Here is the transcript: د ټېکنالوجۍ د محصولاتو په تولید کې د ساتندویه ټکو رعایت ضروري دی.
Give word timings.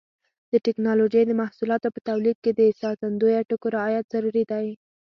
د 0.51 0.53
ټېکنالوجۍ 0.65 1.23
د 1.27 1.31
محصولاتو 1.41 1.87
په 1.95 1.99
تولید 2.09 2.37
کې 2.43 2.51
د 2.53 2.61
ساتندویه 2.81 3.41
ټکو 3.49 3.67
رعایت 3.75 4.05
ضروري 4.13 4.43
دی. 4.51 4.67